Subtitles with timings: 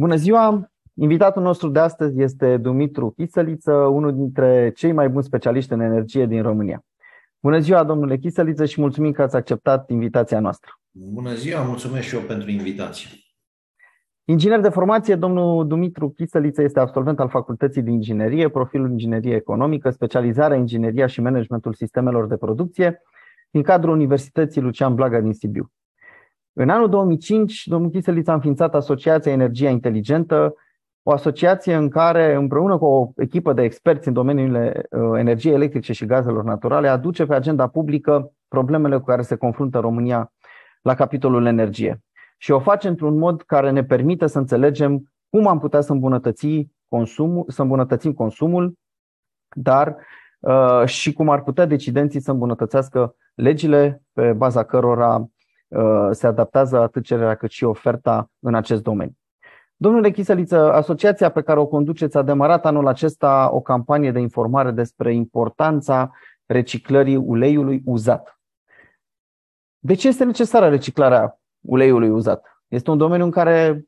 [0.00, 0.70] Bună ziua!
[0.94, 6.26] Invitatul nostru de astăzi este Dumitru Chisăliță, unul dintre cei mai buni specialiști în energie
[6.26, 6.84] din România.
[7.40, 10.70] Bună ziua, domnule Chisăliță, și mulțumim că ați acceptat invitația noastră.
[10.90, 13.08] Bună ziua, mulțumesc și eu pentru invitație.
[14.24, 19.90] Inginer de formație, domnul Dumitru Chisăliță este absolvent al Facultății de Inginerie, profilul Inginerie Economică,
[19.90, 23.02] specializarea Ingineria și Managementul Sistemelor de Producție,
[23.50, 25.72] din cadrul Universității Lucian Blaga din Sibiu.
[26.60, 30.54] În anul 2005, domnul Chiseliț a înființat Asociația Energia Inteligentă,
[31.02, 35.92] o asociație în care, împreună cu o echipă de experți în domeniile uh, energiei electrice
[35.92, 40.32] și gazelor naturale, aduce pe agenda publică problemele cu care se confruntă România
[40.82, 42.02] la capitolul energie.
[42.38, 46.68] Și o face într-un mod care ne permite să înțelegem cum am putea să, îmbunătăți
[46.88, 48.74] consumul, să îmbunătățim consumul,
[49.56, 49.96] dar
[50.40, 55.26] uh, și cum ar putea decidenții să îmbunătățească legile pe baza cărora uh,
[56.10, 59.14] se adaptează atât cererea cât și oferta în acest domeniu.
[59.76, 64.70] Domnule Chiseliță, asociația pe care o conduceți a demarat anul acesta o campanie de informare
[64.70, 66.10] despre importanța
[66.46, 68.40] reciclării uleiului uzat.
[69.78, 72.64] De ce este necesară reciclarea uleiului uzat?
[72.68, 73.84] Este un domeniu în care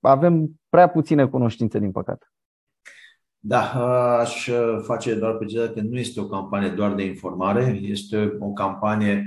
[0.00, 2.26] avem prea puține cunoștințe, din păcate.
[3.38, 3.60] Da,
[4.18, 4.50] aș
[4.82, 9.24] face doar pe că nu este o campanie doar de informare, este o campanie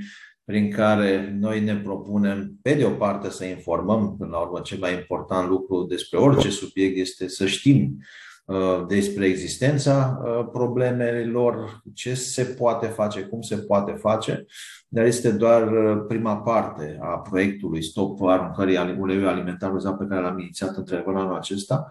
[0.50, 4.78] prin care noi ne propunem, pe de o parte, să informăm, până la urmă, cel
[4.80, 7.97] mai important lucru despre orice subiect este să știm
[8.45, 14.45] uh, despre existența uh, problemelor, ce se poate face, cum se poate face,
[14.88, 20.22] dar este doar uh, prima parte a proiectului Stop aruncării uleiului alimentar uzat pe care
[20.22, 21.88] l-am inițiat între anul acesta.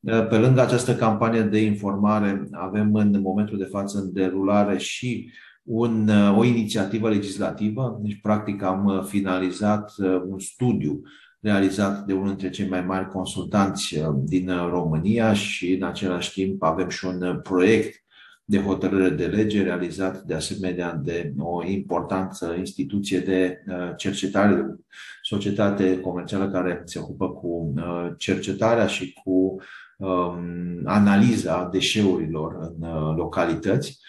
[0.00, 5.32] Pe lângă această campanie de informare, avem în momentul de față în derulare și
[5.72, 7.98] un, uh, o inițiativă legislativă.
[8.02, 11.02] Deci, practic, am uh, finalizat uh, un studiu
[11.40, 16.88] realizat de unul dintre cei mai mari consultanți din România și, în același timp, avem
[16.88, 18.04] și un proiect
[18.44, 23.64] de hotărâre de lege realizat de asemenea de o importantă instituție de
[23.96, 24.76] cercetare, de
[25.22, 27.74] societate comercială care se ocupă cu
[28.16, 29.56] cercetarea și cu
[29.98, 34.00] um, analiza deșeurilor în localități.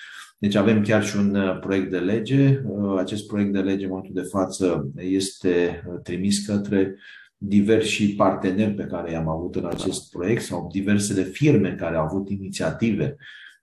[0.41, 2.61] Deci avem chiar și un uh, proiect de lege.
[2.65, 6.95] Uh, acest proiect de lege, în momentul de față, este uh, trimis către
[7.37, 12.29] diversi parteneri pe care i-am avut în acest proiect sau diversele firme care au avut
[12.29, 13.15] inițiative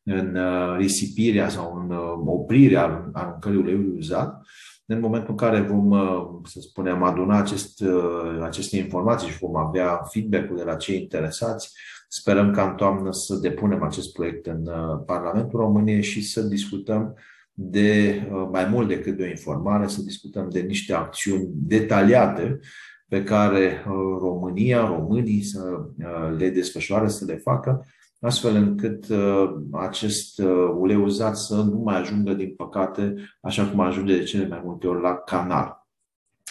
[0.03, 0.39] în
[0.77, 1.97] risipirea sau în
[2.27, 4.47] oprirea aruncării uleiului uzat.
[4.87, 5.91] În momentul în care vom,
[6.45, 7.84] să spunem, aduna acest,
[8.43, 11.72] aceste informații și vom avea feedback-ul de la cei interesați,
[12.11, 17.15] Sperăm ca în toamnă să depunem acest proiect în uh, Parlamentul României și să discutăm
[17.53, 22.59] de uh, mai mult decât de o informare, să discutăm de niște acțiuni detaliate
[23.09, 25.61] pe care uh, România, românii să
[26.37, 27.87] le desfășoare, să le facă,
[28.21, 29.07] astfel încât
[29.73, 30.43] acest
[30.79, 34.87] ulei uzat să nu mai ajungă, din păcate, așa cum ajunge de cele mai multe
[34.87, 35.89] ori la canal.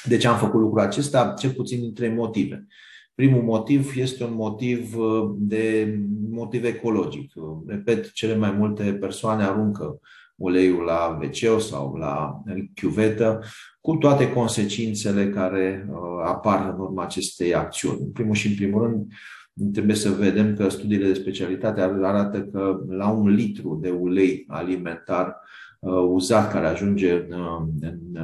[0.03, 1.33] De ce am făcut lucrul acesta?
[1.37, 2.67] Cel puțin din trei motive.
[3.17, 5.95] Primul motiv este un motiv uh, de
[6.29, 7.33] motiv ecologic.
[7.67, 9.99] Repet, cele mai multe persoane aruncă
[10.35, 12.41] uleiul la wc sau la
[12.73, 13.43] chiuvetă,
[13.81, 17.99] cu toate consecințele care uh, apar în urma acestei acțiuni.
[17.99, 19.07] În primul și în primul rând,
[19.73, 25.35] trebuie să vedem că studiile de specialitate arată că la un litru de ulei alimentar
[25.79, 27.33] uh, uzat care ajunge în,
[27.79, 28.21] în,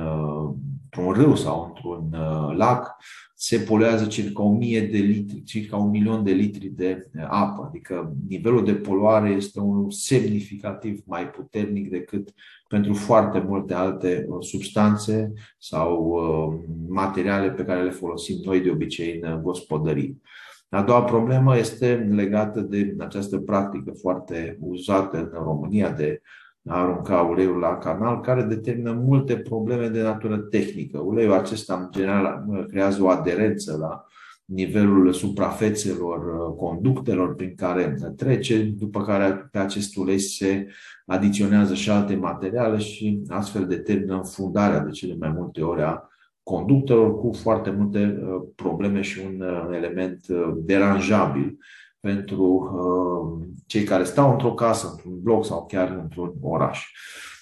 [0.95, 2.15] într-un râu sau într-un
[2.57, 2.95] lac,
[3.35, 7.65] se poluează circa 1000 de litri, circa un milion de litri de apă.
[7.67, 12.33] Adică nivelul de poluare este unul semnificativ mai puternic decât
[12.67, 18.69] pentru foarte multe alte uh, substanțe sau uh, materiale pe care le folosim noi de
[18.69, 20.21] obicei în gospodării.
[20.69, 26.21] A doua problemă este legată de această practică foarte uzată în România de
[26.67, 30.99] a arunca uleiul la canal, care determină multe probleme de natură tehnică.
[30.99, 34.05] Uleiul acesta, în general, creează o aderență la
[34.45, 40.67] nivelul suprafețelor uh, conductelor prin care trece, după care pe acest ulei se
[41.05, 46.07] adiționează și alte materiale și astfel determină înfundarea de cele mai multe ori a
[46.43, 51.57] conductelor cu foarte multe uh, probleme și un uh, element deranjabil
[52.03, 56.91] pentru uh, cei care stau într-o casă, într-un bloc sau chiar într-un oraș.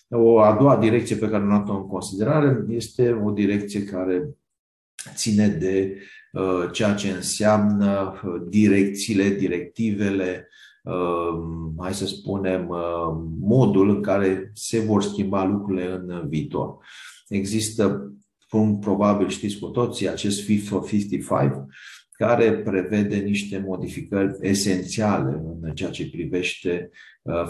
[0.10, 4.30] O a doua direcție pe care am luat-o în considerare este o direcție care
[5.16, 5.98] ține de
[6.32, 10.48] uh, ceea ce înseamnă uh, direcțiile, directivele,
[11.78, 12.70] hai să spunem,
[13.40, 16.78] modul în care se vor schimba lucrurile în viitor.
[17.28, 18.14] Există,
[18.80, 21.52] probabil știți cu toții, acest Fit for 55,
[22.26, 26.90] care prevede niște modificări esențiale în ceea ce privește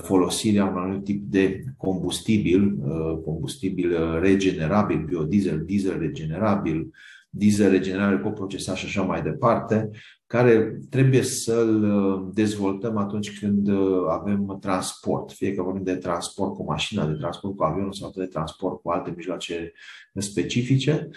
[0.01, 2.77] folosirea unui anumit tip de combustibil,
[3.25, 6.91] combustibil regenerabil, biodiesel, diesel regenerabil,
[7.29, 9.89] diesel regenerabil coprocesat și așa mai departe,
[10.27, 16.53] care trebuie să-l uh, dezvoltăm atunci când uh, avem transport, fie că vorbim de transport
[16.53, 19.71] cu mașina, de transport cu avionul sau de transport cu alte mijloace
[20.13, 21.15] specifice uh,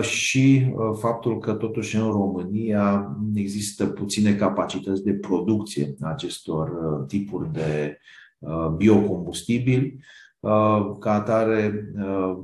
[0.00, 6.70] și faptul că totuși în România există puține capacități de producție a acestor
[7.06, 7.98] tipuri de
[8.76, 9.98] biocombustibili
[10.40, 12.38] Uh, ca atare, uh,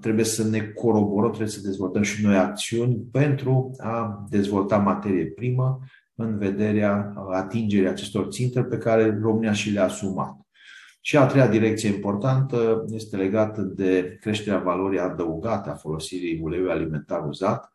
[0.00, 5.80] trebuie să ne coroborăm, trebuie să dezvoltăm și noi acțiuni pentru a dezvolta materie primă
[6.14, 10.43] în vederea atingerii acestor ținte pe care România și le-a asumat.
[11.06, 17.26] Și a treia direcție importantă este legată de creșterea valorii adăugate a folosirii uleiului alimentar
[17.26, 17.72] uzat.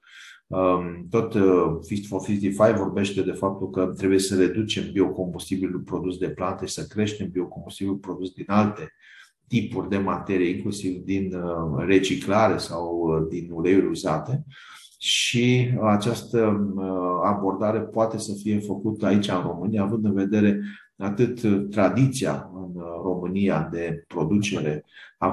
[0.47, 6.17] Um, tot uh, Fit for 55 vorbește de faptul că trebuie să reducem biocombustibilul produs
[6.17, 8.93] de plante și să creștem biocombustibilul produs din alte
[9.47, 14.43] tipuri de materie, inclusiv din uh, reciclare sau uh, din uleiuri uzate.
[14.99, 20.61] Și această uh, abordare poate să fie făcută aici în România, având în vedere
[20.99, 24.85] atât tradiția în România de producere
[25.17, 25.29] a,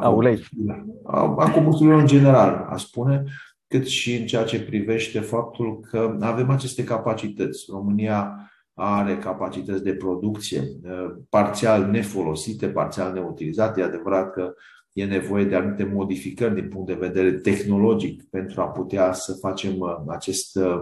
[1.39, 3.25] a combustibilor în general, a spune,
[3.69, 7.65] cât și în ceea ce privește faptul că avem aceste capacități.
[7.69, 13.81] România are capacități de producție uh, parțial nefolosite, parțial neutilizate.
[13.81, 14.55] E adevărat că
[14.93, 19.79] e nevoie de anumite modificări din punct de vedere tehnologic pentru a putea să facem
[19.79, 20.81] uh, acest uh,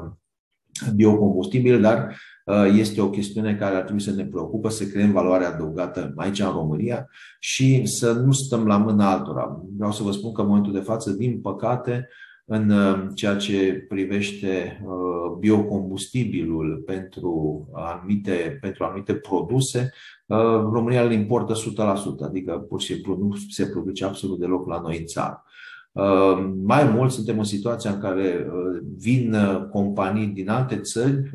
[0.94, 2.16] biocombustibil, dar
[2.73, 6.50] este o chestiune care ar trebui să ne preocupă, să creăm valoare adăugată aici în
[6.50, 7.08] România
[7.38, 9.62] și să nu stăm la mâna altora.
[9.76, 12.08] Vreau să vă spun că în momentul de față, din păcate,
[12.46, 19.93] în uh, ceea ce privește uh, biocombustibilul pentru anumite, pentru anumite produse,
[20.26, 20.38] uh,
[20.73, 24.99] România îl importă 100%, adică pur și simplu nu se produce absolut deloc la noi
[24.99, 25.44] în țară.
[26.62, 28.46] Mai mult suntem în situația în care
[28.99, 29.37] vin
[29.70, 31.31] companii din alte țări,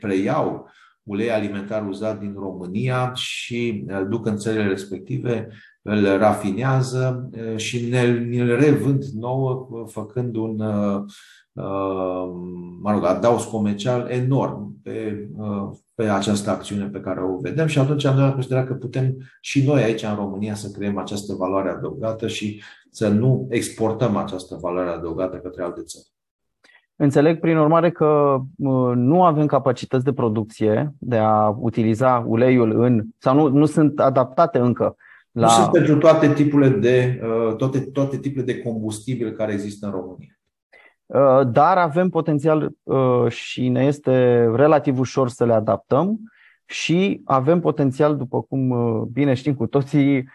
[0.00, 0.68] preiau
[1.02, 5.48] ulei alimentar uzat din România și duc în țările respective
[5.82, 10.56] îl rafinează și ne, ne revând nouă, făcând un
[12.82, 15.28] mă rog, adaos comercial enorm pe,
[16.00, 19.82] pe această acțiune pe care o vedem și atunci am considerat că putem și noi
[19.82, 25.36] aici în România să creăm această valoare adăugată și să nu exportăm această valoare adăugată
[25.36, 26.04] către alte țări.
[26.96, 28.40] Înțeleg, prin urmare, că
[28.94, 34.58] nu avem capacități de producție de a utiliza uleiul în, sau nu, nu sunt adaptate
[34.58, 34.96] încă
[35.30, 35.46] la...
[35.46, 39.92] Nu sunt pentru toate tipurile de, uh, toate, toate tipurile de combustibil care există în
[39.92, 40.39] România.
[41.12, 46.18] Uh, dar avem potențial uh, și ne este relativ ușor să le adaptăm
[46.66, 48.74] și avem potențial, după cum
[49.12, 50.28] bine știm cu toții,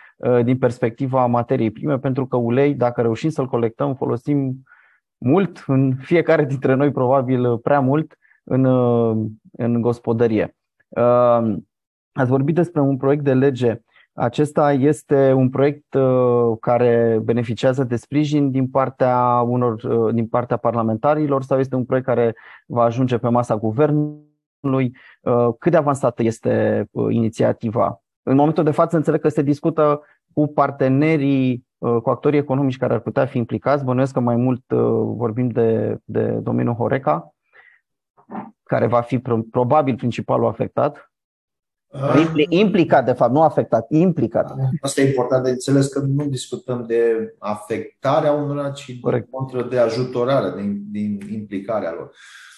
[0.44, 4.64] din perspectiva materiei prime, pentru că ulei, dacă reușim să-l colectăm, folosim
[5.18, 8.66] mult, în fiecare dintre noi probabil prea mult, în,
[9.52, 10.56] în gospodărie.
[12.12, 13.82] Ați vorbit despre un proiect de lege
[14.16, 20.58] acesta este un proiect uh, care beneficiază de sprijin din partea, unor, uh, din partea
[20.58, 22.36] parlamentarilor sau este un proiect care
[22.68, 24.96] va ajunge pe masa guvernului?
[25.22, 28.02] Uh, cât de avansată este inițiativa?
[28.24, 30.02] În momentul de față înțeleg că se discută
[30.34, 33.84] cu partenerii, cu actorii economici care ar putea fi implicați.
[33.84, 34.64] Bănuiesc că mai mult
[35.18, 37.36] vorbim de, de domeniul Horeca,
[38.64, 41.12] care va fi probabil principalul afectat
[42.02, 42.32] Ah.
[42.50, 44.56] Implicat, de fapt, nu afectat, implicat.
[44.82, 49.28] Asta e important de înțeles că nu discutăm de afectarea unora, ci Corect.
[49.54, 50.62] de, de ajutorare, de,
[50.92, 52.12] de implicarea lor.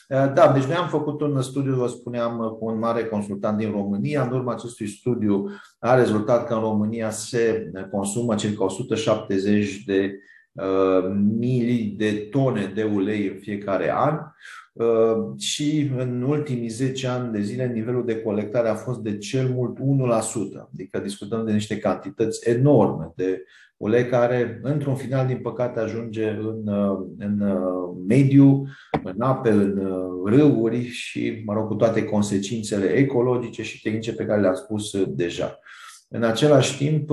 [0.08, 3.72] Eh, da, deci noi am făcut un studiu, vă spuneam, cu un mare consultant din
[3.72, 4.24] România.
[4.24, 10.20] În urma acestui studiu a rezultat că în România se consumă circa 170 de
[10.52, 14.14] uh, mili de tone de ulei în fiecare an.
[14.14, 14.22] Uh,
[15.38, 19.78] și în ultimii 10 ani de zile nivelul de colectare a fost de cel mult
[19.80, 19.82] 1%,
[20.74, 23.44] adică discutăm de niște cantități enorme de
[23.78, 28.68] ulei care, într-un final, din păcate, ajunge în, uh, în uh, mediu,
[29.04, 29.82] în ape, în
[30.26, 35.60] râuri și, mă rog, cu toate consecințele ecologice și tehnice pe care le-am spus deja.
[36.10, 37.12] În același timp,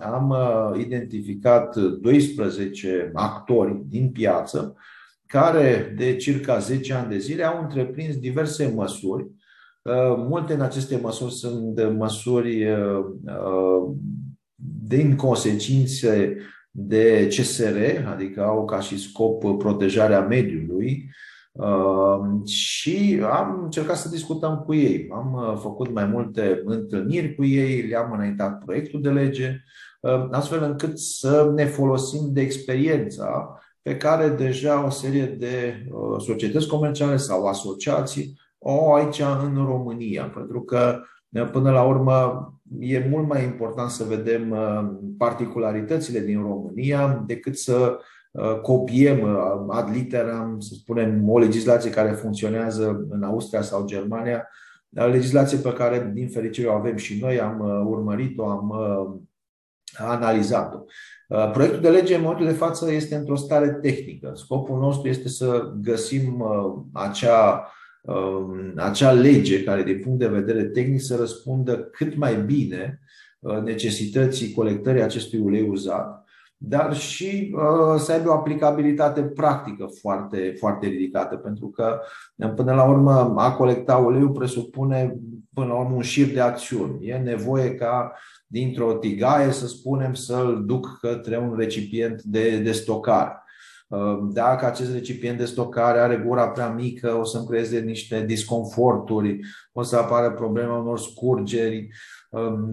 [0.00, 0.34] am
[0.78, 4.76] identificat 12 actori din piață
[5.30, 9.22] care de circa 10 ani de zile au întreprins diverse măsuri.
[9.82, 13.94] Uh, multe în aceste măsuri sunt măsuri uh, uh,
[14.86, 16.36] din consecințe
[16.70, 17.76] de CSR,
[18.12, 21.10] adică au ca și scop protejarea mediului,
[22.46, 25.08] și am încercat să discutăm cu ei.
[25.12, 29.62] Am făcut mai multe întâlniri cu ei, le-am înaintat proiectul de lege,
[30.30, 35.86] astfel încât să ne folosim de experiența pe care deja o serie de
[36.18, 40.24] societăți comerciale sau asociații o au aici în România.
[40.24, 41.00] Pentru că,
[41.52, 44.56] până la urmă, e mult mai important să vedem
[45.18, 47.98] particularitățile din România decât să
[48.32, 54.48] Uh, copiem uh, ad literam, să spunem, o legislație care funcționează în Austria sau Germania,
[54.88, 58.74] legislație pe care, din fericire, o avem și noi, am uh, urmărit-o, am
[59.96, 60.78] analizat-o.
[61.52, 64.32] Proiectul de lege, în momentul de față, este într-o stare tehnică.
[64.34, 66.44] Scopul nostru este să găsim
[66.92, 73.00] acea, um, acea lege care, din punct de vedere tehnic, să răspundă cât mai bine
[73.64, 76.20] necesității colectării acestui ulei uzat
[76.62, 82.00] dar și uh, să aibă o aplicabilitate practică foarte, foarte ridicată, pentru că,
[82.56, 85.16] până la urmă, a colecta uleiul presupune,
[85.60, 87.06] până la urmă, un șir de acțiuni.
[87.06, 88.12] E nevoie ca
[88.46, 93.42] dintr-o tigaie, să spunem, să-l duc către un recipient de, de stocare.
[93.88, 99.40] Uh, dacă acest recipient de stocare are gura prea mică, o să-mi creeze niște disconforturi,
[99.72, 101.88] o să apară problema unor scurgeri,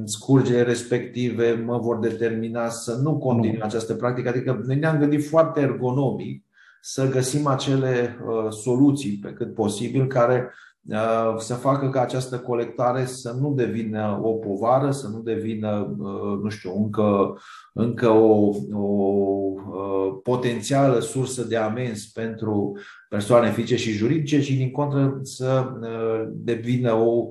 [0.03, 4.29] scurgere respective mă vor determina să nu continui această practică.
[4.29, 6.45] Adică noi ne-am gândit foarte ergonomic
[6.81, 10.67] să găsim acele uh, soluții pe cât posibil care uh,
[11.37, 16.49] să facă ca această colectare să nu devină o povară, să nu devină, uh, nu
[16.49, 17.37] știu, încă,
[17.73, 19.21] încă o, o
[20.23, 22.77] potențială sursă de amenzi pentru
[23.09, 25.71] persoane fizice și juridice, și din contră să
[26.31, 27.29] devină o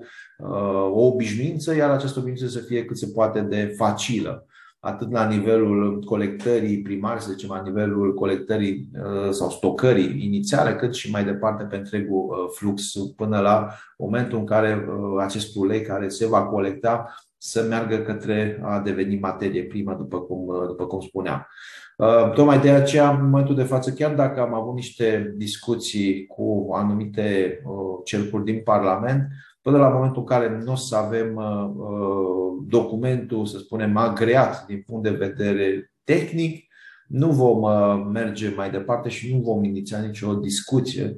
[0.92, 4.46] o obișnuință, iar această obișnuință să fie cât se poate de facilă,
[4.86, 10.94] atât la nivelul colectării primare, să zicem, la nivelul colectării uh, sau stocării inițiale, cât
[10.94, 15.80] și mai departe pe întregul uh, flux, până la momentul în care uh, acest ulei
[15.80, 21.00] care se va colecta să meargă către a deveni materie primă, după cum, după cum
[21.00, 21.46] spuneam.
[22.34, 27.60] Tocmai de aceea, în momentul de față, chiar dacă am avut niște discuții cu anumite
[28.04, 29.28] cercuri din Parlament,
[29.66, 34.66] până la momentul în care nu o să avem uh, uh, documentul, să spunem, agreat
[34.66, 36.64] din punct de vedere tehnic,
[37.06, 41.16] nu vom uh, merge mai departe și nu vom iniția nicio discuție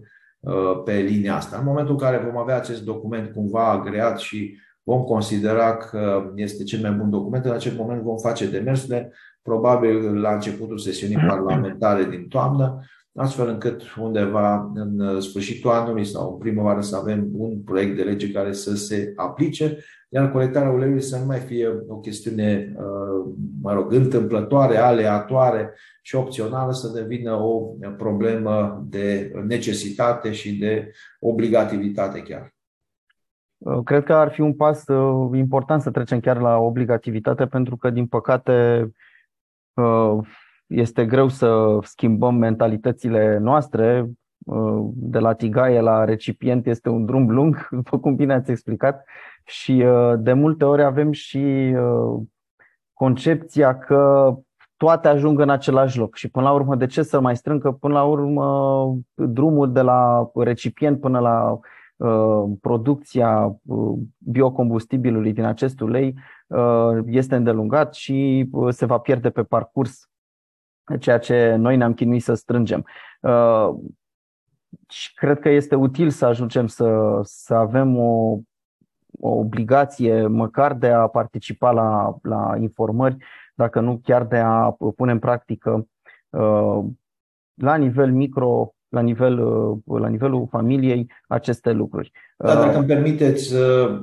[0.84, 1.58] pe linia asta.
[1.58, 6.64] În momentul în care vom avea acest document cumva agreat și vom considera că este
[6.64, 9.12] cel mai bun document, în acel moment vom face demersurile,
[9.42, 12.84] probabil la începutul sesiunii parlamentare din toamnă,
[13.18, 18.02] astfel încât undeva în uh, sfârșitul anului sau în primăvară să avem un proiect de
[18.02, 23.32] lege care să se aplice, iar colectarea uleiului să nu mai fie o chestiune, uh,
[23.62, 32.22] mă rog, întâmplătoare, aleatoare și opțională, să devină o problemă de necesitate și de obligativitate
[32.22, 32.54] chiar.
[33.58, 34.84] Uh, cred că ar fi un pas
[35.32, 38.90] important să trecem chiar la obligativitate, pentru că, din păcate,
[40.68, 44.10] este greu să schimbăm mentalitățile noastre.
[44.44, 49.04] Uh, de la tigaie la recipient este un drum lung, după cum bine ați explicat,
[49.44, 52.22] și uh, de multe ori avem și uh,
[52.92, 54.34] concepția că
[54.76, 57.72] toate ajung în același loc și până la urmă de ce să mai strâng că
[57.72, 61.58] până la urmă drumul de la recipient până la
[62.60, 63.56] producția
[64.18, 66.14] biocombustibilului din acest ulei
[67.06, 70.08] este îndelungat și se va pierde pe parcurs
[70.96, 72.84] ceea ce noi ne-am chinuit să strângem.
[73.20, 73.68] Uh,
[74.88, 78.38] și cred că este util să ajungem să, să avem o,
[79.20, 83.16] o obligație măcar de a participa la, la informări,
[83.54, 85.88] dacă nu chiar de a pune în practică
[86.30, 86.84] uh,
[87.54, 92.10] la nivel micro, la, nivel, uh, la nivelul familiei aceste lucruri.
[92.36, 93.54] Da, dacă îmi permiteți,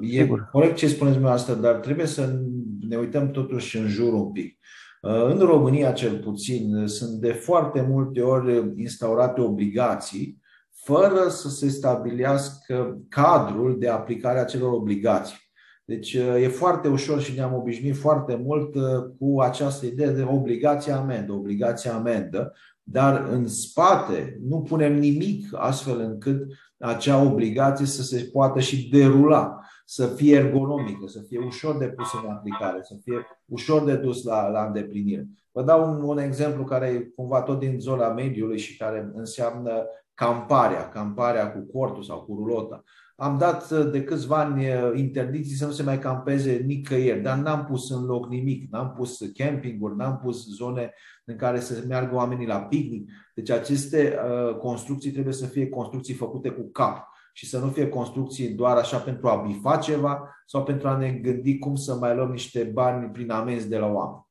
[0.01, 0.49] e Sigur.
[0.51, 2.39] corect ce spuneți asta, dar trebuie să
[2.87, 4.57] ne uităm totuși în jur un pic.
[4.59, 11.69] Uh, în România, cel puțin, sunt de foarte multe ori instaurate obligații fără să se
[11.69, 15.43] stabilească cadrul de aplicare a celor obligații.
[15.85, 18.81] Deci uh, e foarte ușor și ne-am obișnuit foarte mult uh,
[19.19, 25.99] cu această idee de obligație amendă, obligație amendă, dar în spate nu punem nimic astfel
[25.99, 26.41] încât
[26.77, 32.07] acea obligație să se poată și derula să fie ergonomică, să fie ușor de pus
[32.23, 35.27] în aplicare, să fie ușor de dus la, la îndeplinire.
[35.51, 39.85] Vă dau un, un exemplu care e cumva tot din zona mediului și care înseamnă
[40.13, 42.83] camparea, camparea cu cortul sau cu rulota.
[43.15, 44.65] am dat de câțiva ani
[44.99, 49.19] interdicții să nu se mai campeze nicăieri, dar n-am pus în loc nimic, n-am pus
[49.33, 50.93] campinguri, n-am pus zone
[51.25, 53.11] în care să meargă oamenii la picnic.
[53.35, 54.19] Deci aceste
[54.59, 58.97] construcții trebuie să fie construcții făcute cu cap și să nu fie construcții doar așa
[58.97, 63.09] pentru a bifa ceva sau pentru a ne gândi cum să mai luăm niște bani
[63.09, 64.25] prin amenzi de la oameni.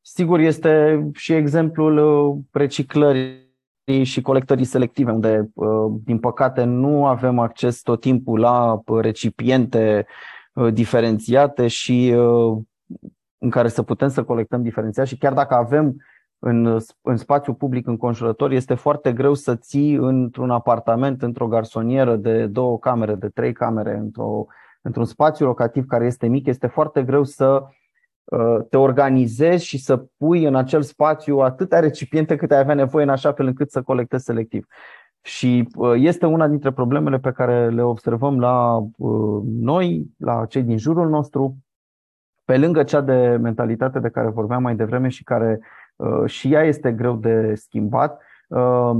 [0.00, 3.44] Sigur, este și exemplul uh, reciclării
[4.02, 10.06] și colectării selective, unde, uh, din păcate, nu avem acces tot timpul la recipiente
[10.52, 12.14] uh, diferențiate și
[13.38, 15.96] în care să putem să colectăm diferențiat și chiar dacă avem
[16.38, 22.46] în, în spațiu public înconjurător, este foarte greu să ții într-un apartament, într-o garsonieră de
[22.46, 24.46] două camere, de trei camere, într-o,
[24.82, 27.62] într-un spațiu locativ care este mic, este foarte greu să
[28.24, 33.04] uh, te organizezi și să pui în acel spațiu atâtea recipiente cât ai avea nevoie
[33.04, 34.66] în așa fel încât să colectezi selectiv.
[35.22, 40.62] Și uh, este una dintre problemele pe care le observăm la uh, noi, la cei
[40.62, 41.56] din jurul nostru,
[42.44, 45.85] pe lângă cea de mentalitate de care vorbeam mai devreme și care Uh,
[46.26, 48.20] și ea este greu de schimbat.
[48.48, 48.96] Uh,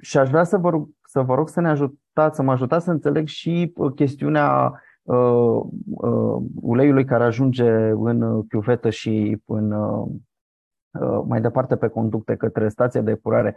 [0.00, 2.84] și aș vrea să vă rog să, vă rog să ne ajutați, să mă ajutați
[2.84, 4.80] să înțeleg și uh, chestiunea
[6.60, 9.74] uleiului care ajunge în chiuvetă și în,
[11.26, 13.56] mai departe pe conducte către stația de epurare.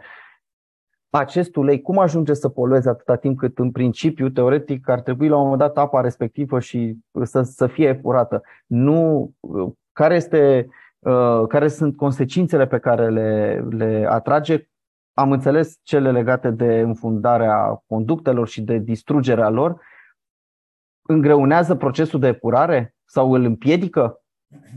[1.10, 5.36] Acest ulei cum ajunge să polueze atâta timp cât în principiu, teoretic, ar trebui la
[5.36, 8.42] un moment dat apa respectivă și să, să fie epurată?
[8.66, 9.30] Nu,
[9.92, 10.81] care este Uh,
[11.48, 14.68] care sunt consecințele pe care le, le atrage.
[15.12, 19.80] Am înțeles cele legate de înfundarea conductelor și de distrugerea lor.
[21.02, 24.22] Îngreunează procesul de epurare sau îl împiedică?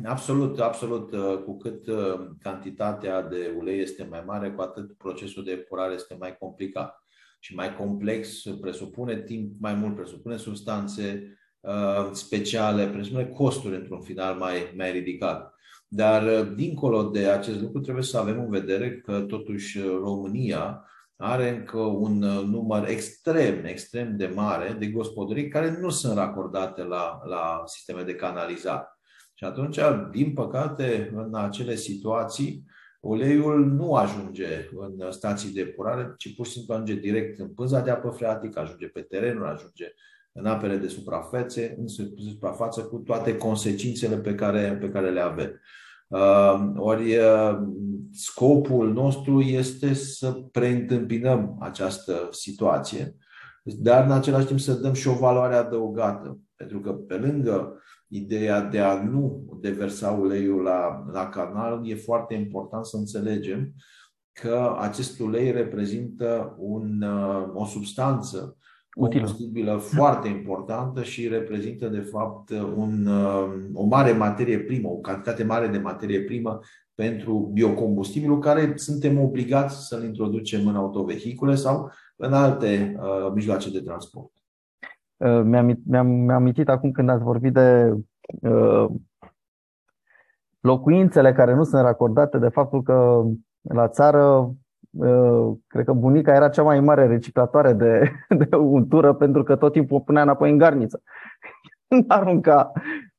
[0.06, 1.12] Absolut, absolut.
[1.12, 5.94] Uh, cu cât uh, cantitatea de ulei este mai mare, cu atât procesul de epurare
[5.94, 7.04] este mai complicat
[7.40, 11.38] și mai complex, presupune timp mai mult, presupune substanțe
[12.12, 15.55] speciale, presupune costuri într-un final mai, mai ridicat.
[15.88, 20.86] Dar, uh, dincolo de acest lucru, trebuie să avem în vedere că, totuși, uh, România
[21.16, 26.84] are încă un uh, număr extrem, extrem de mare de gospodării care nu sunt racordate
[26.84, 28.88] la, la sisteme de canalizare.
[29.34, 29.80] Și atunci,
[30.12, 32.66] din păcate, în acele situații,
[33.00, 37.82] uleiul nu ajunge în stații de epurare, ci pur și simplu ajunge direct în pânza
[37.82, 39.94] de apă freatică, ajunge pe terenul, ajunge
[40.38, 45.62] în apele de suprafețe, în suprafață, cu toate consecințele pe care, pe care le avem.
[46.08, 47.58] Uh, ori uh,
[48.12, 53.16] scopul nostru este să preîntâmpinăm această situație,
[53.64, 56.40] dar în același timp să dăm și o valoare adăugată.
[56.56, 62.34] Pentru că pe lângă ideea de a nu deversa uleiul la, la canal, e foarte
[62.34, 63.74] important să înțelegem
[64.32, 68.58] că acest ulei reprezintă un, uh, o substanță
[68.96, 73.08] combustibilă foarte importantă și reprezintă, de fapt, un,
[73.74, 76.60] o mare materie primă, o cantitate mare de materie primă
[76.96, 83.82] pentru biocombustibilul, care suntem obligați să-l introducem în autovehicule sau în alte uh, mijloace de
[83.82, 84.32] transport.
[85.18, 87.94] Uh, mi-am, mi-am, mi-am amintit acum când ați vorbit de
[88.42, 88.86] uh,
[90.60, 93.24] locuințele care nu sunt racordate, de faptul că
[93.62, 94.65] la țară Uh,
[95.68, 98.12] cred că bunica era cea mai mare reciclatoare de,
[98.48, 101.02] de untură pentru că tot timpul o punea înapoi în garniță.
[101.88, 102.72] nu arunca,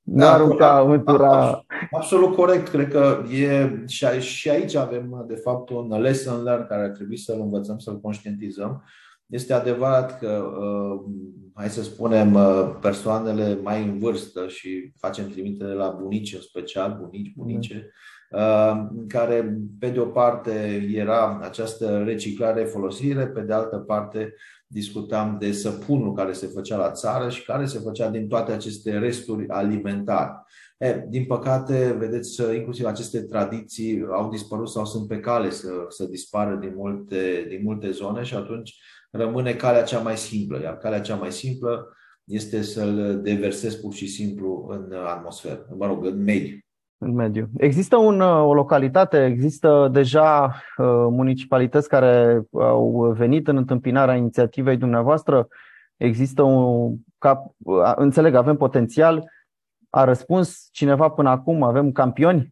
[0.03, 1.65] nu da, arunca untura.
[1.91, 2.69] Absolut corect.
[2.69, 3.85] Cred că e,
[4.21, 8.85] și aici avem, de fapt, un lesson learned care ar trebui să-l învățăm, să-l conștientizăm.
[9.27, 11.01] Este adevărat că, uh,
[11.55, 16.99] hai să spunem, uh, persoanele mai în vârstă și facem trimitere la bunici în special,
[17.01, 18.16] bunici, bunice, mm în
[19.09, 24.35] care, pe de o parte, era această reciclare, folosire, pe de altă parte,
[24.67, 28.99] discutam de săpunul care se făcea la țară și care se făcea din toate aceste
[28.99, 30.33] resturi alimentare.
[30.79, 36.05] E, din păcate, vedeți, inclusiv aceste tradiții au dispărut sau sunt pe cale să, să
[36.05, 38.75] dispară din multe, din multe zone și atunci
[39.11, 40.61] rămâne calea cea mai simplă.
[40.61, 41.89] Iar calea cea mai simplă
[42.25, 46.66] este să-l deversezi pur și simplu în atmosferă, mă rog, în mediu
[46.99, 47.49] în mediu.
[47.57, 54.77] Există un, uh, o localitate, există deja uh, municipalități care au venit în întâmpinarea inițiativei
[54.77, 55.49] dumneavoastră?
[55.97, 59.31] Există un, cap, uh, înțeleg, avem potențial,
[59.91, 62.51] a răspuns cineva până acum, avem campioni?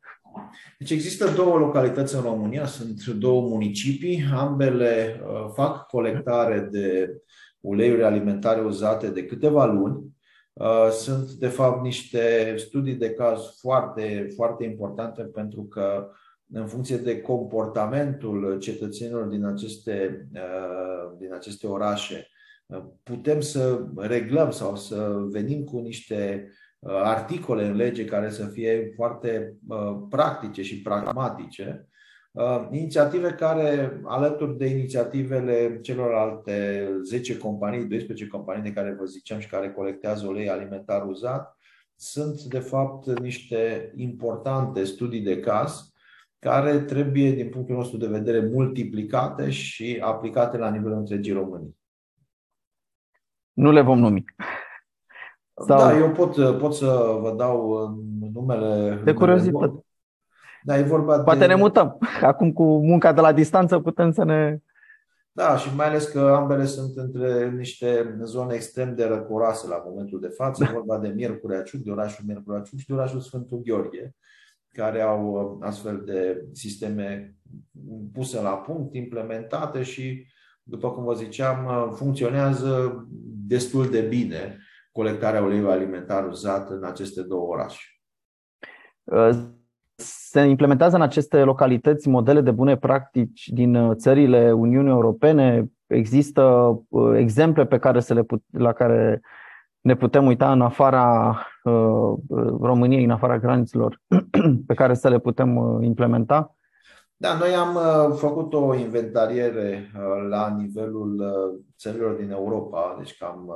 [0.78, 5.20] Deci există două localități în România, sunt două municipii, ambele
[5.54, 7.11] fac colectare de
[7.61, 10.13] uleiuri alimentare uzate de câteva luni Uh,
[10.90, 16.11] sunt, de fapt, niște studii de caz foarte, foarte importante pentru că,
[16.53, 22.29] în funcție de comportamentul cetățenilor din aceste, uh, din aceste orașe,
[23.03, 26.49] putem să reglăm sau să venim cu niște
[26.87, 29.57] articole în lege care să fie foarte
[30.09, 31.88] practice și pragmatice,
[32.70, 39.49] inițiative care, alături de inițiativele celorlalte 10 companii, 12 companii de care vă ziceam și
[39.49, 41.59] care colectează ulei alimentar uzat,
[41.97, 45.92] sunt de fapt niște importante studii de caz
[46.38, 51.77] care trebuie, din punctul nostru de vedere, multiplicate și aplicate la nivelul întregii Românii.
[53.53, 54.25] Nu le vom numi.
[55.66, 55.79] Sau...
[55.79, 57.88] Da, eu pot, pot să vă dau
[58.33, 59.01] numele.
[59.05, 59.84] De curiozitate.
[60.66, 61.46] Da, e vorba Poate de...
[61.46, 61.98] ne mutăm.
[62.22, 64.59] Acum cu munca de la distanță putem să ne...
[65.33, 70.20] Da, și mai ales că ambele sunt între niște zone extrem de răcoroase la momentul
[70.20, 70.64] de față.
[70.64, 74.14] E vorba de Miercurea Ciuc, de orașul Miercurea Ciuc și de orașul Sfântul Gheorghe,
[74.72, 77.37] care au uh, astfel de sisteme
[78.12, 80.27] puse la punct, implementate și,
[80.62, 83.05] după cum vă ziceam, uh, funcționează
[83.46, 84.59] destul de bine
[84.92, 87.83] colectarea uleiului alimentar uzat în aceste două orașe.
[90.35, 95.70] Uh, se implementează în aceste localități modele de bune practici din uh, țările Uniunii Europene?
[95.87, 96.42] Există
[96.88, 99.20] uh, exemple pe care să le put, la care
[99.81, 102.12] ne putem uita în afara uh,
[102.61, 104.01] României, în afara granițelor,
[104.66, 106.57] pe care să le putem implementa?
[107.16, 107.79] Da, noi am
[108.12, 109.90] făcut o inventariere
[110.29, 111.23] la nivelul
[111.79, 113.53] țărilor din Europa, deci cam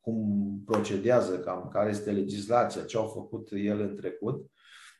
[0.00, 0.16] cum
[0.64, 4.50] procedează, cam care este legislația, ce au făcut ele în trecut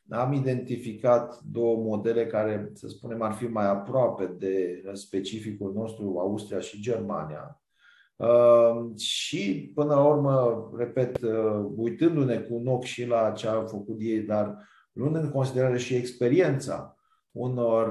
[0.09, 6.59] am identificat două modele care, să spunem, ar fi mai aproape de specificul nostru, Austria
[6.59, 7.61] și Germania.
[8.15, 13.67] Uh, și, până la urmă, repet, uh, uitându-ne cu un ochi și la ce au
[13.67, 14.57] făcut ei, dar
[14.91, 16.97] luând în considerare și experiența
[17.31, 17.87] unor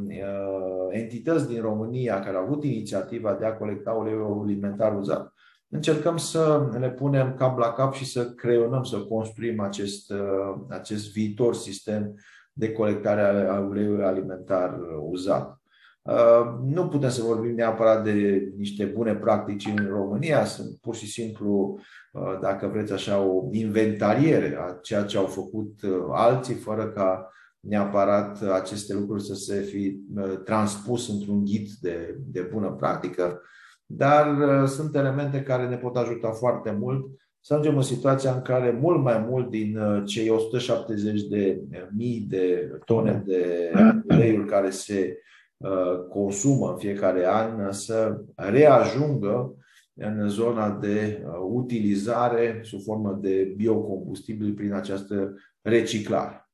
[0.00, 5.34] uh, entități din România care au avut inițiativa de a colecta uleiul alimentar uzat,
[5.68, 11.12] încercăm să le punem cap la cap și să creionăm, să construim acest, uh, acest
[11.12, 12.14] viitor sistem
[12.52, 15.60] de colectare a uleiului alimentar uzat.
[16.02, 21.06] Uh, nu putem să vorbim neapărat de niște bune practici în România, sunt pur și
[21.10, 21.78] simplu,
[22.12, 25.80] uh, dacă vreți așa, o inventariere a ceea ce au făcut
[26.12, 29.98] alții, fără ca neapărat aceste lucruri să se fi
[30.44, 33.40] transpus într-un ghid de, de bună practică
[33.86, 37.06] dar uh, sunt elemente care ne pot ajuta foarte mult
[37.40, 41.62] să ajungem în situația în care mult mai mult din uh, cei 170 de
[41.96, 43.72] mii de tone de
[44.08, 45.18] uleiuri care se
[45.56, 49.54] uh, consumă în fiecare an să reajungă
[49.94, 56.48] în zona de utilizare sub formă de biocombustibil prin această reciclare.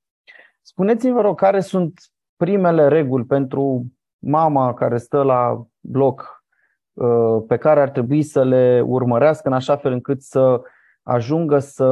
[0.62, 2.00] Spuneți-mi, vă rog, care sunt
[2.36, 3.86] primele reguli pentru
[4.18, 6.41] mama care stă la bloc Uh,
[7.46, 10.61] pe care ar trebui să le urmărească în așa fel încât să
[11.02, 11.85] ajungă să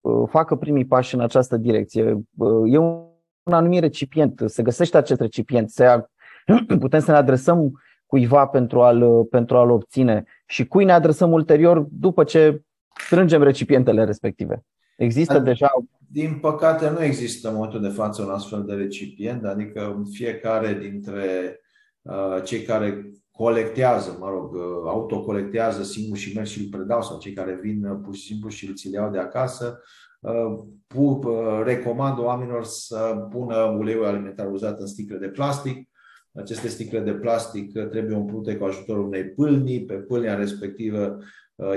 [0.00, 2.12] uh, facă primii pași în această direcție.
[2.36, 6.04] Uh, e un anumit recipient, se găsește acest recipient, se,
[6.78, 11.86] putem să ne adresăm cuiva pentru a-l, pentru a-l obține și cui ne adresăm ulterior
[11.90, 12.62] după ce
[13.06, 14.64] strângem recipientele respective.
[14.96, 15.70] Există deja.
[16.10, 21.60] Din păcate, nu există în momentul de față un astfel de recipient, adică fiecare dintre
[22.02, 27.18] uh, cei care colectează, mă rog, uh, autocolectează singur și merg și îl predau sau
[27.18, 29.80] cei care vin uh, pur și simplu și îl ți le iau de acasă,
[30.20, 35.88] uh, recomand oamenilor să pună uleiul alimentar uzat în sticle de plastic.
[36.34, 39.84] Aceste sticle de plastic trebuie umplute cu ajutorul unei pâlnii.
[39.84, 41.18] Pe pâlnia respectivă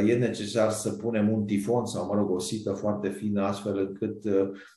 [0.08, 4.24] e necesar să punem un tifon sau, mă rog, o sită foarte fină, astfel încât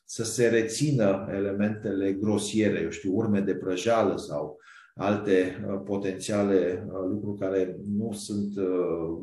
[0.05, 4.59] să se rețină elementele grosiere, eu știu, urme de prăjală sau
[5.01, 9.19] alte uh, potențiale uh, lucruri care nu sunt, uh,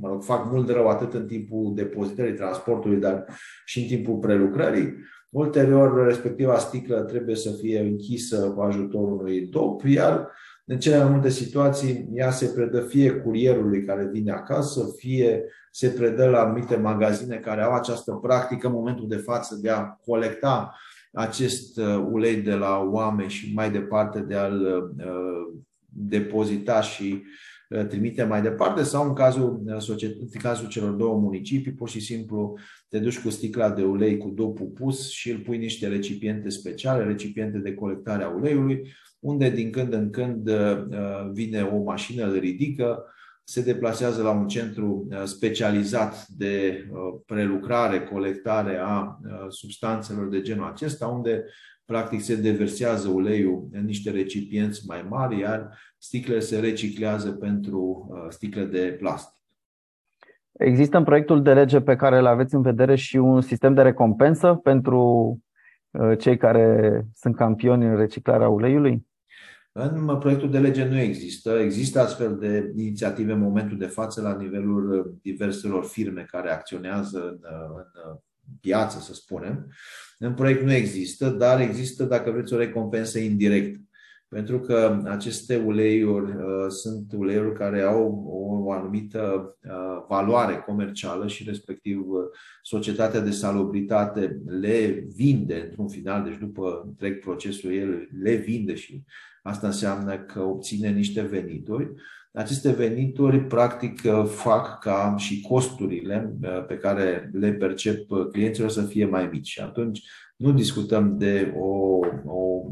[0.00, 3.24] mă rog, fac mult rău atât în timpul depozitării transportului, dar
[3.64, 4.94] și în timpul prelucrării.
[5.30, 10.30] Ulterior, respectiva sticlă trebuie să fie închisă cu ajutorul unui dop, iar
[10.64, 15.88] în cele mai multe situații ea se predă fie curierului care vine acasă, fie se
[15.88, 20.74] predă la anumite magazine care au această practică în momentul de față de a colecta
[21.12, 27.22] acest uh, ulei de la oameni și mai departe de a-l uh, depozita și
[27.68, 32.58] uh, trimite mai departe sau în cazul, în cazul celor două municipii, pur și simplu
[32.88, 37.04] te duci cu sticla de ulei cu dopul pus și îl pui niște recipiente speciale,
[37.04, 40.50] recipiente de colectare a uleiului, unde din când în când
[41.32, 43.04] vine o mașină, îl ridică,
[43.44, 50.40] se deplasează la un centru uh, specializat de uh, prelucrare, colectare a uh, substanțelor de
[50.40, 51.44] genul acesta, unde
[51.84, 58.64] practic se deversează uleiul în niște recipienți mai mari, iar sticlele se reciclează pentru sticle
[58.64, 59.42] de plastic.
[60.52, 63.82] Există în proiectul de lege pe care îl aveți în vedere și un sistem de
[63.82, 65.38] recompensă pentru
[66.18, 69.06] cei care sunt campioni în reciclarea uleiului?
[69.72, 71.50] În proiectul de lege nu există.
[71.50, 77.38] Există astfel de inițiative în momentul de față la nivelul diverselor firme care acționează în,
[78.46, 79.72] în piață, să spunem.
[80.18, 83.80] În proiect nu există, dar există, dacă vreți, o recompensă indirectă.
[84.28, 91.26] Pentru că aceste uleiuri uh, sunt uleiuri care au o, o anumită uh, valoare comercială
[91.26, 92.22] și respectiv uh,
[92.62, 99.04] societatea de salubritate le vinde într-un final, deci după întreg procesul el le vinde și
[99.42, 101.90] asta înseamnă că obține niște venituri.
[102.32, 106.36] Aceste venituri, practic, fac ca și costurile
[106.68, 109.48] pe care le percep clienților să fie mai mici.
[109.48, 110.02] Și atunci
[110.36, 112.70] nu discutăm de o, o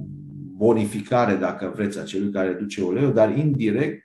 [0.57, 4.05] bonificare, dacă vreți, a celui care duce uleiul, dar indirect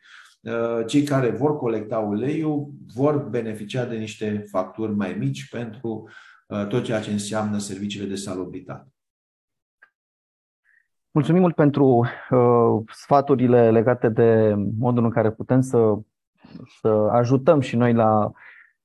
[0.88, 6.10] cei care vor colecta uleiul vor beneficia de niște facturi mai mici pentru
[6.70, 8.93] tot ceea ce înseamnă serviciile de salubritate.
[11.14, 11.86] Mulțumim mult pentru
[12.30, 15.94] uh, sfaturile legate de modul în care putem să,
[16.82, 18.32] să ajutăm și noi la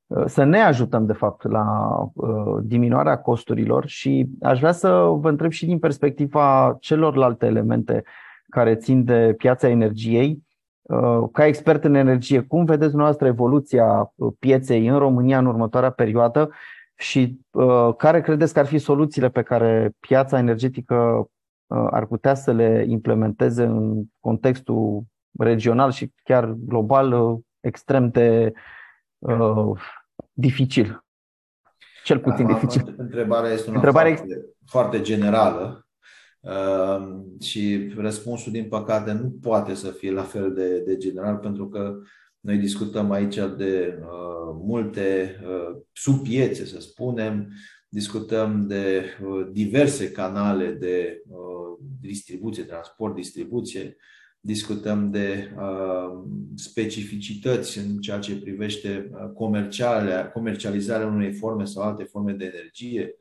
[0.07, 4.89] uh, să ne ajutăm, de fapt, la uh, diminuarea costurilor și aș vrea să
[5.21, 8.05] vă întreb și din perspectiva celorlalte elemente
[8.49, 10.47] care țin de piața energiei.
[10.83, 16.51] Uh, ca expert în energie, cum vedeți dumneavoastră evoluția pieței în România în următoarea perioadă
[16.95, 21.27] și uh, care credeți că ar fi soluțiile pe care piața energetică Uh,
[21.69, 25.05] ar putea să le implementeze în contextul
[25.39, 28.53] regional și chiar global uh, extrem de
[29.19, 29.81] uh,
[30.33, 31.05] dificil.
[32.05, 32.95] Cel puțin da, dificil.
[32.97, 35.87] Întrebarea este una Întrebarea foarte, foarte generală
[36.41, 41.69] uh, și răspunsul, din păcate, nu poate să fie la fel de, de general, pentru
[41.69, 41.95] că
[42.41, 47.53] noi discutăm aici de uh, multe uh, subpiețe, să spunem,
[47.89, 51.39] discutăm de uh, diverse canale de uh,
[52.01, 53.97] distribuție, transport, distribuție,
[54.41, 56.25] discutăm de uh,
[56.55, 59.11] specificități în ceea ce privește
[60.33, 63.15] comercializarea unei forme sau alte forme de energie,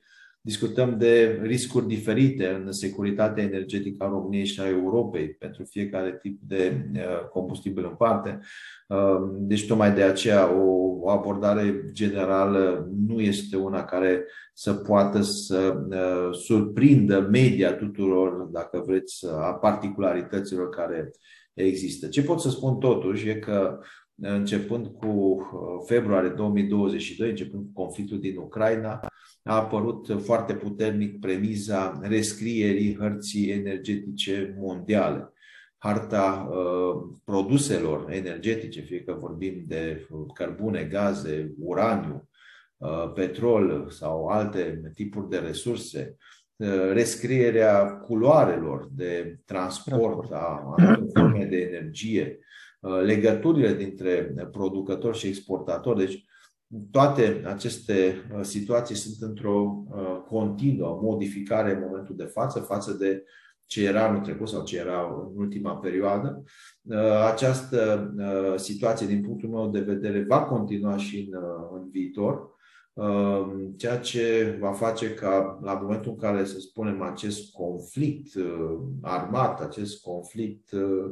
[0.48, 6.40] Discutăm de riscuri diferite în securitatea energetică a României și a Europei pentru fiecare tip
[6.42, 8.40] de uh, combustibil în parte.
[8.88, 15.86] Uh, deci, tocmai de aceea, o abordare generală nu este una care să poată să
[15.90, 21.12] uh, surprindă media tuturor, dacă vreți, a particularităților care
[21.54, 22.08] există.
[22.08, 23.80] Ce pot să spun totuși e că
[24.16, 25.38] începând cu
[25.86, 29.00] februarie 2022, începând cu conflictul din Ucraina,
[29.48, 35.32] a apărut foarte puternic premiza rescrierii hărții energetice mondiale.
[35.78, 42.30] Harta uh, produselor energetice, fie că vorbim de cărbune, gaze, uraniu,
[42.78, 46.16] uh, petrol sau alte tipuri de resurse,
[46.56, 52.40] uh, rescrierea culoarelor de transport a anumitor forme de energie,
[52.80, 56.06] uh, legăturile dintre producători și exportatori.
[56.06, 56.26] Deci,
[56.92, 63.24] toate aceste uh, situații sunt într-o uh, continuă modificare în momentul de față, față de
[63.66, 66.44] ce era anul trecut sau ce era în ultima perioadă.
[66.82, 66.98] Uh,
[67.32, 68.14] această
[68.56, 71.40] situație, din punctul meu de vedere, va continua și în,
[71.74, 72.56] în viitor,
[73.76, 78.34] ceea ce va face ca, la momentul în care, să spunem, acest conflict
[79.02, 81.12] armat, acest conflict Uh,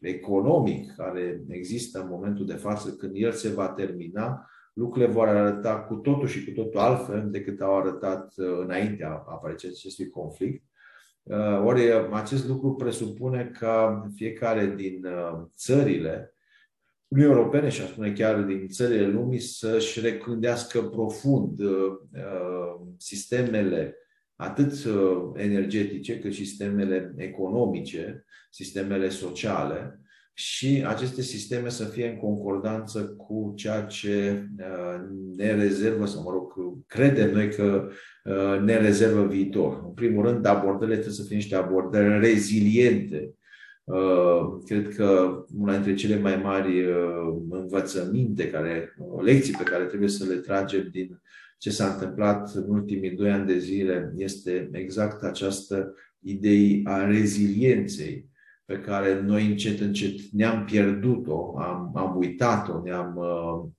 [0.00, 5.80] economic care există în momentul de față, când el se va termina, lucrurile vor arăta
[5.80, 10.64] cu totul și cu totul altfel decât au arătat uh, înaintea apariției acestui conflict.
[11.22, 15.06] Uh, ori acest lucru presupune ca fiecare din
[15.56, 16.34] țările
[17.08, 21.58] Uniunii Europene și aș spune chiar din țările lumii să-și recândească profund
[22.96, 23.94] sistemele
[24.40, 24.72] atât
[25.34, 30.00] energetice cât și sistemele economice sistemele sociale
[30.34, 35.00] și aceste sisteme să fie în concordanță cu ceea ce uh,
[35.36, 36.52] ne rezervă, sau mă rog,
[36.86, 37.88] credem noi că
[38.24, 39.82] uh, ne rezervă viitor.
[39.84, 43.34] În primul rând, abordările trebuie să fie niște abordări reziliente.
[43.84, 46.84] Uh, cred că una dintre cele mai mari
[47.50, 51.20] învățăminte, care, lecții pe care trebuie să le tragem din
[51.60, 58.28] ce s-a întâmplat în ultimii doi ani de zile este exact această idee a rezilienței
[58.64, 63.70] pe care noi încet, încet ne-am pierdut-o, am, am uitat-o, ne-am uh,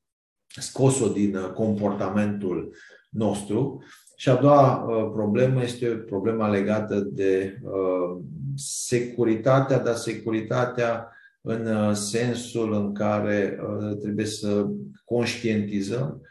[0.48, 2.76] scos-o din uh, comportamentul
[3.10, 3.84] nostru.
[4.16, 8.22] Și a doua uh, problemă este problema legată de uh,
[8.56, 13.60] securitatea, dar securitatea în sensul în care
[14.02, 14.68] trebuie să
[15.06, 16.22] conștientizăm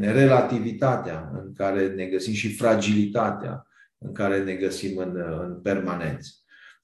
[0.00, 3.66] relativitatea în care ne găsim și fragilitatea
[3.98, 6.30] în care ne găsim în, în permanență.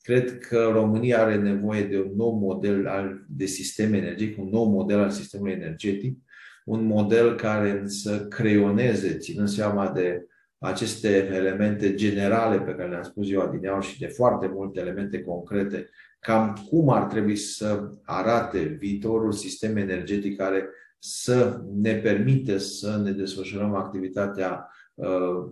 [0.02, 4.64] Cred că România are nevoie de un nou model al, de sistem energetic, un nou
[4.64, 6.18] model al sistemului energetic,
[6.64, 10.26] un model care să creioneze, ținând seama de
[10.58, 15.88] aceste elemente generale pe care le-am spus eu adineaur și de foarte multe elemente concrete,
[16.20, 20.68] cam cum ar trebui să arate viitorul sistem energetic care
[21.06, 25.06] să ne permite să ne desfășurăm activitatea uh,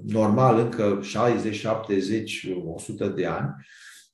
[0.06, 3.54] normal încă 60, 70, 100 de ani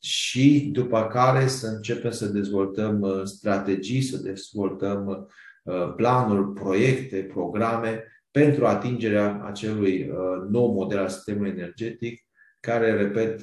[0.00, 5.28] și după care să începem să dezvoltăm uh, strategii, să dezvoltăm
[5.62, 12.22] uh, planuri, proiecte, programe pentru atingerea acelui uh, nou model al sistemului energetic,
[12.60, 13.42] care, repet,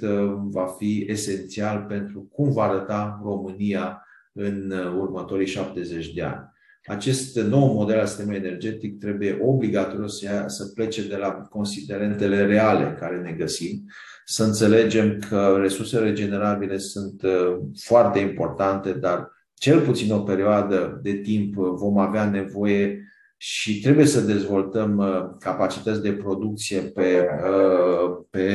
[0.49, 6.53] va fi esențial pentru cum va arăta România în următorii 70 de ani.
[6.85, 12.45] Acest nou model al sistemului energetic trebuie obligatoriu să, ia, să plece de la considerentele
[12.45, 13.85] reale care ne găsim,
[14.25, 21.13] să înțelegem că resursele regenerabile sunt uh, foarte importante, dar cel puțin o perioadă de
[21.13, 22.99] timp vom avea nevoie
[23.37, 28.47] și trebuie să dezvoltăm uh, capacități de producție pe, uh, pe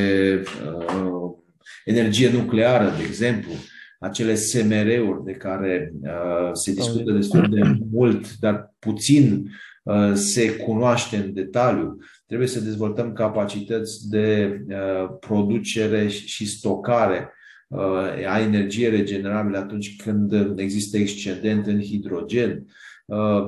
[1.85, 3.51] energie nucleară, de exemplu,
[4.01, 5.93] acele SMR-uri de care
[6.53, 9.51] se discută destul de mult, dar puțin
[10.15, 11.99] se cunoaște în detaliu.
[12.27, 17.33] Trebuie să dezvoltăm capacități de uh, producere și stocare
[17.69, 22.51] uh, a energiei regenerabile atunci când există excedent în hidrogen.
[22.51, 22.73] Uh,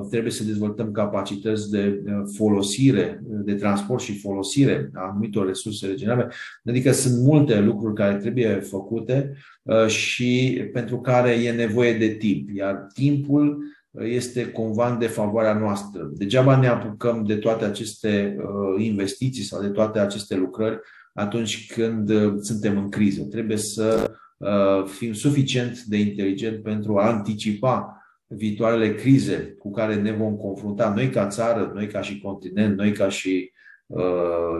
[0.09, 2.03] trebuie să dezvoltăm capacități de
[2.35, 6.31] folosire, de transport și folosire a anumitor resurse regenerabile.
[6.65, 9.33] Adică sunt multe lucruri care trebuie făcute
[9.87, 12.49] și pentru care e nevoie de timp.
[12.55, 13.63] Iar timpul
[14.01, 16.09] este cumva în defavoarea noastră.
[16.13, 20.79] Degeaba ne apucăm de toate aceste uh, investiții sau de toate aceste lucrări
[21.13, 23.23] atunci când uh, suntem în criză.
[23.23, 28.02] Trebuie să uh, fim suficient de inteligent pentru a anticipa
[28.35, 32.91] viitoarele crize cu care ne vom confrunta noi ca țară, noi ca și continent, noi
[32.91, 33.51] ca și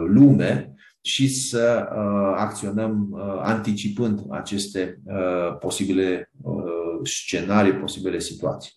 [0.06, 1.88] lume și să
[2.36, 3.08] acționăm
[3.42, 5.00] anticipând aceste
[5.60, 6.30] posibile
[7.02, 8.72] scenarii, posibile situații.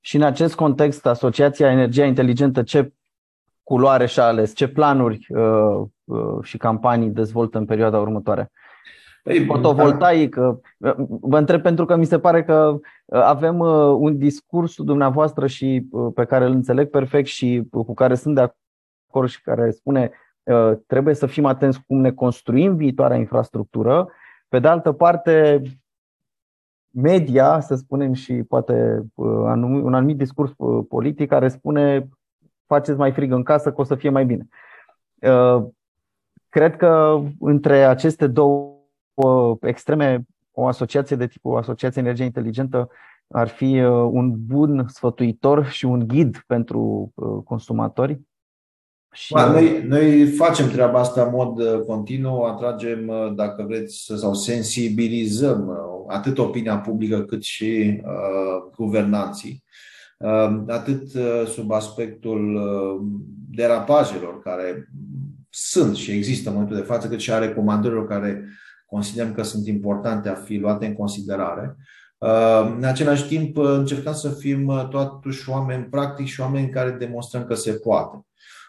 [0.00, 2.92] Și în acest context, Asociația Energia Inteligentă ce
[3.68, 8.50] culoare și-a ales, ce planuri uh, uh, și campanii dezvoltă în perioada următoare?
[9.28, 10.60] Ei, Fotovoltaică.
[10.78, 15.46] Uh, vă întreb pentru că mi se pare că uh, avem uh, un discurs dumneavoastră
[15.46, 18.50] și pe care îl înțeleg perfect și cu care sunt de
[19.08, 20.10] acord și care spune
[20.86, 24.08] trebuie să fim atenți cum ne construim viitoarea infrastructură.
[24.48, 25.62] Pe de altă parte,
[26.90, 29.26] media, să spunem, și poate uh,
[29.62, 32.08] un anumit discurs uh, politic care spune
[32.66, 34.48] faceți mai frig în casă că o să fie mai bine.
[35.14, 35.64] Uh,
[36.48, 38.77] cred că între aceste două
[39.60, 42.88] extreme, o asociație de tip o asociație energie inteligentă
[43.28, 47.12] ar fi un bun sfătuitor și un ghid pentru
[47.44, 48.20] consumatori.
[49.12, 49.32] Și...
[49.32, 54.34] Ba, noi, noi facem treaba asta în mod uh, continuu, atragem, uh, dacă vreți, sau
[54.34, 59.64] sensibilizăm uh, atât opinia publică cât și uh, guvernanții,
[60.18, 63.06] uh, atât uh, sub aspectul uh,
[63.50, 64.88] derapajelor care
[65.50, 68.44] sunt și există în momentul de față, cât și a recomandărilor care
[68.88, 71.76] considerăm că sunt importante a fi luate în considerare.
[72.76, 77.72] În același timp, încercăm să fim totuși oameni practici și oameni care demonstrăm că se
[77.72, 78.26] poate.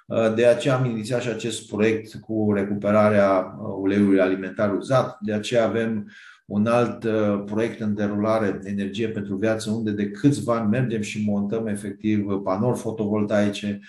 [0.10, 5.18] Uh, de aceea am inițiat și acest proiect cu recuperarea uh, uleiului alimentar uzat.
[5.22, 6.12] De aceea avem
[6.46, 11.24] un alt uh, proiect în derulare, Energie pentru Viață, unde de câțiva ani mergem și
[11.28, 13.80] montăm efectiv panouri fotovoltaice,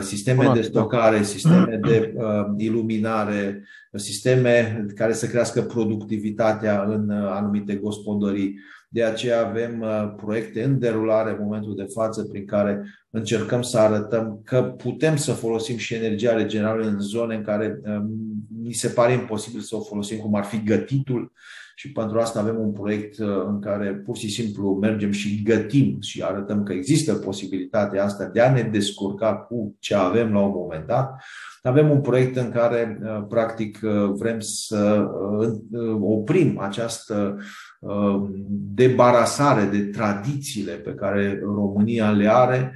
[0.00, 2.14] sisteme de stocare, sisteme de
[2.56, 8.58] iluminare, sisteme care să crească productivitatea în anumite gospodării.
[8.88, 9.84] De aceea avem
[10.16, 15.32] proiecte în derulare în momentul de față prin care încercăm să arătăm că putem să
[15.32, 17.80] folosim și energia regenerabilă în zone în care
[18.62, 21.32] mi se pare imposibil să o folosim, cum ar fi gătitul,
[21.78, 26.00] și pentru asta avem un proiect uh, în care pur și simplu mergem și gătim
[26.00, 30.52] și arătăm că există posibilitatea asta de a ne descurca cu ce avem la un
[30.54, 31.22] moment dat.
[31.62, 35.08] Avem un proiect în care, uh, practic, uh, vrem să
[36.00, 37.38] oprim această
[38.74, 42.74] debarasare de tradițiile pe care România le are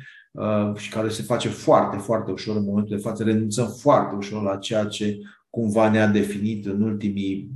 [0.77, 3.25] și care se face foarte, foarte ușor în momentul de față.
[3.25, 5.19] Renunțăm foarte ușor la ceea ce
[5.51, 7.51] cumva ne-a definit în ultimii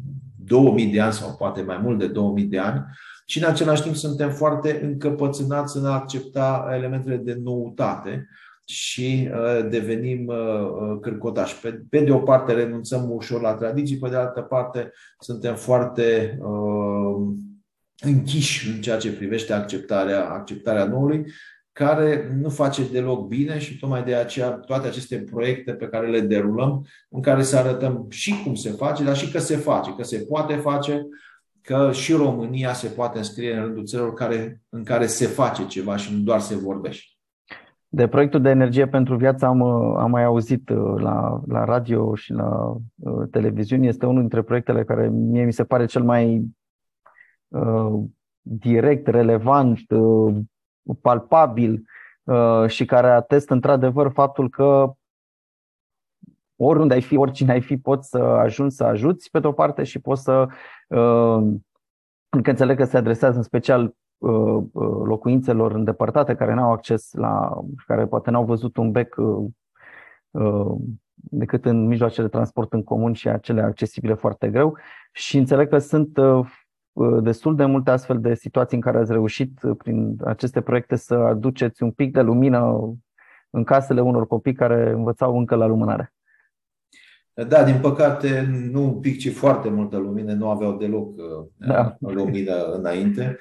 [0.45, 2.85] 2000 de ani sau poate mai mult de 2000 de ani
[3.27, 8.29] și în același timp suntem foarte încăpățânați în a accepta elementele de noutate
[8.65, 11.61] și uh, devenim uh, cârcotași.
[11.61, 16.39] Pe, pe de o parte renunțăm ușor la tradiții, pe de altă parte suntem foarte
[16.41, 17.35] uh,
[17.99, 21.27] închiși în ceea ce privește acceptarea, acceptarea noului,
[21.73, 26.21] care nu face deloc bine și tocmai de aceea toate aceste proiecte pe care le
[26.21, 30.03] derulăm, în care să arătăm și cum se face, dar și că se face, că
[30.03, 31.07] se poate face,
[31.63, 35.97] că și România se poate înscrie în rândul țărilor care, în care se face ceva
[35.97, 37.14] și nu doar se vorbește.
[37.95, 39.63] De proiectul de energie pentru viață am,
[39.97, 43.87] am mai auzit uh, la, la radio și la uh, televiziune.
[43.87, 46.45] Este unul dintre proiectele care mie mi se pare cel mai
[47.49, 48.03] uh,
[48.41, 50.37] direct, relevant, uh,
[51.01, 51.85] palpabil
[52.23, 54.93] uh, și care atestă într-adevăr faptul că
[56.57, 59.99] oriunde ai fi, oricine ai fi, poți să ajungi să ajuți pe de-o parte și
[59.99, 60.47] poți să,
[60.89, 61.55] uh,
[62.29, 63.93] încă înțeleg că se adresează în special uh,
[65.05, 69.17] locuințelor îndepărtate care nu au acces la, care poate n-au văzut un bec
[71.15, 74.77] decât în mijloace de transport în comun și acele accesibile foarte greu
[75.13, 76.19] și înțeleg că sunt
[76.95, 80.97] Uh, destul de multe astfel de situații în care ați reușit uh, prin aceste proiecte
[80.97, 82.93] să aduceți un pic de lumină
[83.51, 86.14] în casele unor copii care învățau încă la lumânare.
[87.49, 91.97] Da, din păcate, nu un pic, ci foarte multă lumină, nu aveau deloc uh, da.
[91.99, 93.39] lumină înainte.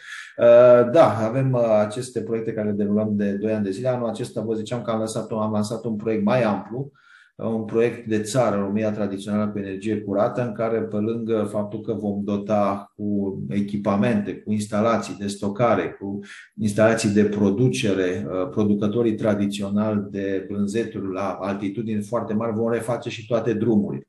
[0.91, 3.87] Da, avem aceste proiecte care le derulăm de 2 ani de zile.
[3.87, 6.91] Anul acesta vă ziceam că am lansat, am lansat un proiect mai amplu,
[7.35, 11.93] un proiect de țară, România tradițională cu energie curată, în care, pe lângă faptul că
[11.93, 16.19] vom dota cu echipamente, cu instalații de stocare, cu
[16.55, 23.27] instalații de producere, uh, producătorii tradiționali de brânzeturi la altitudini foarte mari, vom reface și
[23.27, 24.07] toate drumurile.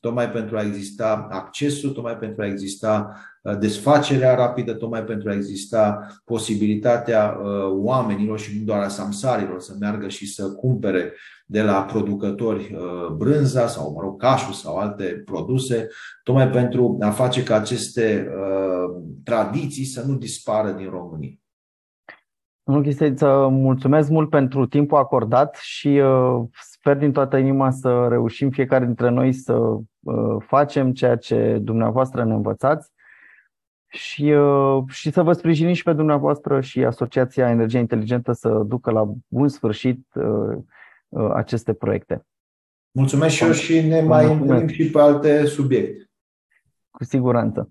[0.00, 3.12] Tocmai pentru a exista accesul, tocmai pentru a exista
[3.42, 9.60] uh, desfacerea rapidă, tocmai pentru a exista posibilitatea uh, oamenilor și nu doar a samsarilor
[9.60, 11.12] să meargă și să cumpere
[11.44, 15.88] de la producători uh, brânza sau, mă rog, cașul sau alte produse,
[16.22, 18.28] tocmai pentru a face ca aceste
[19.24, 21.32] tradiții să nu dispară din România.
[22.62, 26.00] Domnul Chiseliță, mulțumesc mult pentru timpul acordat și
[26.60, 32.24] sper din toată inima să reușim fiecare dintre noi să Uh, facem ceea ce dumneavoastră
[32.24, 32.92] ne învățați
[33.86, 38.90] și, uh, și să vă sprijinim și pe dumneavoastră și Asociația Energie Inteligentă să ducă
[38.90, 40.58] la bun sfârșit uh,
[41.34, 42.26] aceste proiecte.
[42.90, 46.10] Mulțumesc și eu și ne mai întâlnim și pe alte subiecte.
[46.90, 47.70] Cu siguranță.